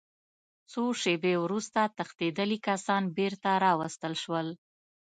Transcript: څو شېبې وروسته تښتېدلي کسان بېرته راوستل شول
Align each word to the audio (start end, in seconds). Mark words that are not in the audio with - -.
څو 0.71 0.83
شېبې 1.01 1.33
وروسته 1.43 1.79
تښتېدلي 1.97 2.57
کسان 2.67 3.03
بېرته 3.17 3.49
راوستل 3.65 4.13
شول 4.23 4.47